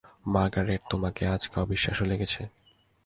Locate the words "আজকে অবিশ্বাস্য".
1.27-2.01